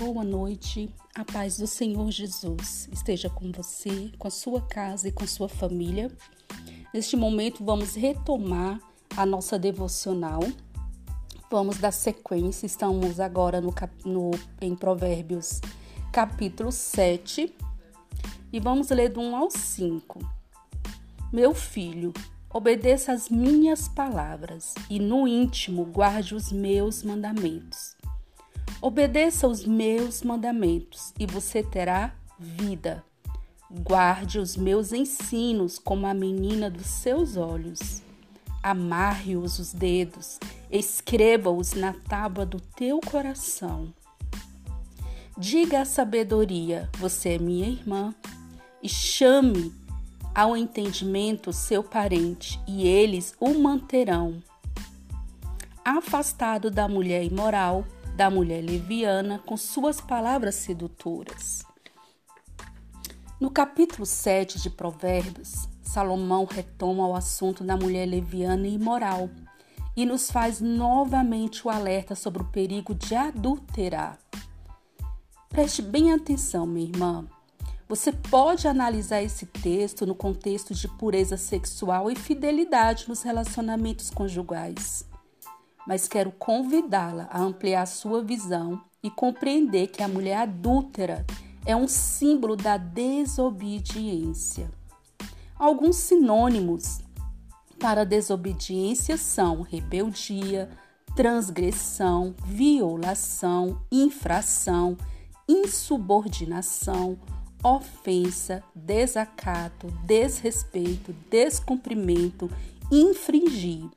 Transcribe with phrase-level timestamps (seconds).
[0.00, 0.88] boa noite.
[1.14, 5.46] A paz do Senhor Jesus esteja com você, com a sua casa e com sua
[5.46, 6.10] família.
[6.94, 8.80] Neste momento, vamos retomar
[9.14, 10.40] a nossa devocional.
[11.50, 12.64] Vamos dar sequência.
[12.64, 15.60] Estamos agora no, no, em Provérbios,
[16.10, 17.54] capítulo 7,
[18.50, 20.18] e vamos ler do 1 ao 5.
[21.30, 22.14] Meu filho,
[22.50, 27.99] obedeça as minhas palavras e no íntimo guarde os meus mandamentos
[28.82, 33.04] Obedeça os meus mandamentos e você terá vida.
[33.70, 38.00] Guarde os meus ensinos como a menina dos seus olhos.
[38.62, 43.92] Amarre-os os dedos, escreva-os na tábua do teu coração.
[45.36, 48.14] Diga à sabedoria: Você é minha irmã,
[48.82, 49.74] e chame
[50.34, 54.42] ao entendimento seu parente, e eles o manterão.
[55.84, 57.84] Afastado da mulher imoral,
[58.20, 61.64] da mulher leviana com suas palavras sedutoras.
[63.40, 69.30] No capítulo 7 de Provérbios, Salomão retoma o assunto da mulher leviana e imoral
[69.96, 74.18] e nos faz novamente o alerta sobre o perigo de adulterar.
[75.48, 77.26] Preste bem atenção, minha irmã.
[77.88, 85.08] Você pode analisar esse texto no contexto de pureza sexual e fidelidade nos relacionamentos conjugais
[85.86, 91.24] mas quero convidá-la a ampliar sua visão e compreender que a mulher adúltera
[91.64, 94.70] é um símbolo da desobediência.
[95.58, 97.00] Alguns sinônimos
[97.78, 100.70] para desobediência são rebeldia,
[101.16, 104.96] transgressão, violação, infração,
[105.48, 107.18] insubordinação,
[107.62, 112.50] ofensa, desacato, desrespeito, descumprimento,
[112.90, 113.88] infringir.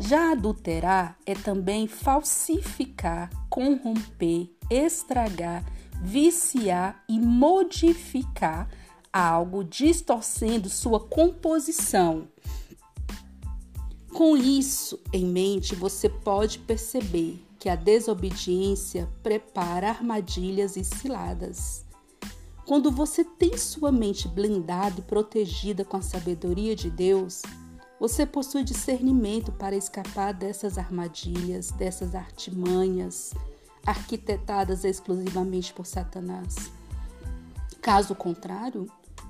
[0.00, 5.64] Já adulterar é também falsificar, corromper, estragar,
[6.00, 8.68] viciar e modificar
[9.12, 12.28] algo, distorcendo sua composição.
[14.12, 21.84] Com isso em mente, você pode perceber que a desobediência prepara armadilhas e ciladas.
[22.64, 27.42] Quando você tem sua mente blindada e protegida com a sabedoria de Deus,
[28.00, 33.34] você possui discernimento para escapar dessas armadilhas, dessas artimanhas
[33.86, 36.70] arquitetadas exclusivamente por Satanás.
[37.80, 38.86] Caso contrário,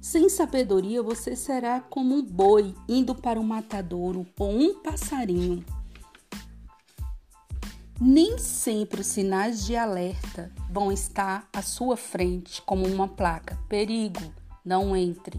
[0.00, 5.64] sem sabedoria você será como um boi indo para um matadouro ou um passarinho.
[8.00, 14.32] Nem sempre os sinais de alerta vão estar à sua frente como uma placa: perigo,
[14.64, 15.38] não entre.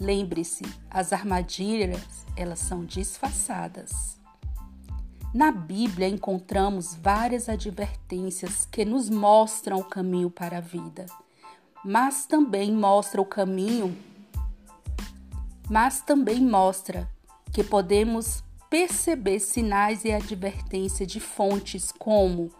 [0.00, 4.16] Lembre-se, as armadilhas, elas são disfarçadas.
[5.34, 11.04] Na Bíblia encontramos várias advertências que nos mostram o caminho para a vida,
[11.84, 13.96] mas também mostra o caminho,
[15.68, 17.10] mas também mostra
[17.52, 22.50] que podemos perceber sinais e advertências de fontes como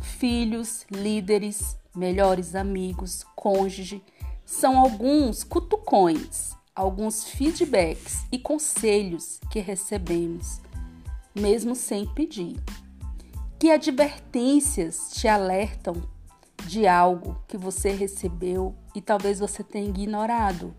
[0.00, 4.02] filhos, líderes, melhores amigos, cônjuge,
[4.44, 10.60] são alguns cutucões alguns feedbacks e conselhos que recebemos,
[11.34, 12.56] mesmo sem pedir.
[13.58, 16.02] Que advertências te alertam
[16.66, 20.74] de algo que você recebeu e talvez você tenha ignorado?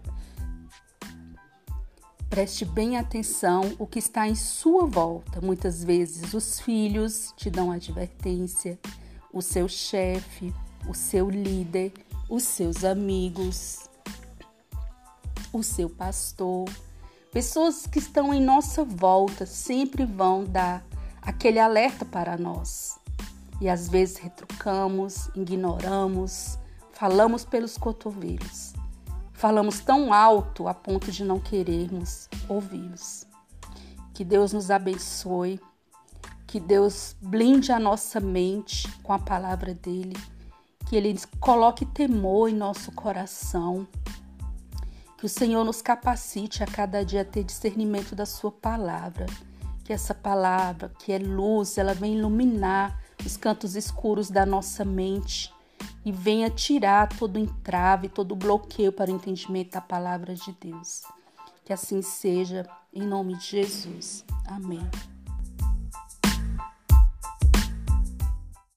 [2.30, 5.42] Preste bem atenção o que está em sua volta.
[5.42, 8.80] Muitas vezes os filhos te dão advertência,
[9.34, 10.54] o seu chefe,
[10.88, 11.92] o seu líder,
[12.30, 13.91] os seus amigos,
[15.54, 16.70] o seu pastor.
[17.32, 20.84] Pessoas que estão em nossa volta sempre vão dar
[21.22, 23.00] aquele alerta para nós.
[23.62, 26.58] E às vezes retrucamos, ignoramos,
[26.92, 28.74] falamos pelos cotovelos.
[29.34, 33.26] Falamos tão alto a ponto de não querermos ouvi-los.
[34.14, 35.60] Que Deus nos abençoe,
[36.46, 40.18] que Deus blinde a nossa mente com a palavra dele,
[40.88, 43.88] que ele coloque temor em nosso coração
[45.22, 49.28] que o Senhor nos capacite a cada dia a ter discernimento da Sua palavra.
[49.84, 55.54] Que essa palavra, que é luz, ela venha iluminar os cantos escuros da nossa mente
[56.04, 61.04] e venha tirar todo entrave, todo bloqueio para o entendimento da palavra de Deus.
[61.64, 64.26] Que assim seja, em nome de Jesus.
[64.48, 64.90] Amém.